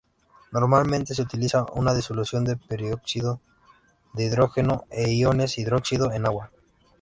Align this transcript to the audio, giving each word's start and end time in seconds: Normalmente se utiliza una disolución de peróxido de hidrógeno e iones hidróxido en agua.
Normalmente 0.51 1.13
se 1.13 1.21
utiliza 1.21 1.63
una 1.75 1.93
disolución 1.93 2.43
de 2.43 2.55
peróxido 2.57 3.39
de 4.13 4.23
hidrógeno 4.23 4.85
e 4.89 5.13
iones 5.13 5.59
hidróxido 5.59 6.11
en 6.11 6.25
agua. 6.25 6.49